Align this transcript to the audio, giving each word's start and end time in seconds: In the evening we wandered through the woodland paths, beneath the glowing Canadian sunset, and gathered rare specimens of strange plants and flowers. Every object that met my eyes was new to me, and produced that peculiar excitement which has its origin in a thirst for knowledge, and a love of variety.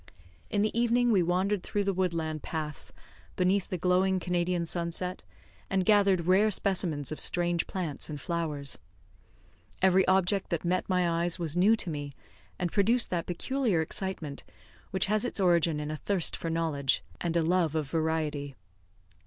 In 0.49 0.63
the 0.63 0.75
evening 0.75 1.11
we 1.11 1.21
wandered 1.21 1.61
through 1.61 1.83
the 1.83 1.93
woodland 1.93 2.41
paths, 2.41 2.91
beneath 3.35 3.69
the 3.69 3.77
glowing 3.77 4.19
Canadian 4.19 4.65
sunset, 4.65 5.21
and 5.69 5.85
gathered 5.85 6.25
rare 6.25 6.49
specimens 6.49 7.11
of 7.11 7.19
strange 7.19 7.67
plants 7.67 8.09
and 8.09 8.19
flowers. 8.19 8.79
Every 9.79 10.03
object 10.07 10.49
that 10.49 10.65
met 10.65 10.89
my 10.89 11.07
eyes 11.07 11.37
was 11.37 11.55
new 11.55 11.75
to 11.75 11.91
me, 11.91 12.15
and 12.57 12.71
produced 12.71 13.11
that 13.11 13.27
peculiar 13.27 13.79
excitement 13.79 14.43
which 14.89 15.05
has 15.05 15.23
its 15.23 15.39
origin 15.39 15.79
in 15.79 15.91
a 15.91 15.97
thirst 15.97 16.35
for 16.35 16.49
knowledge, 16.49 17.03
and 17.21 17.37
a 17.37 17.43
love 17.43 17.75
of 17.75 17.87
variety. 17.87 18.55